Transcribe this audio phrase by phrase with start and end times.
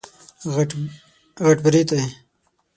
[1.43, 2.01] غټ برېتی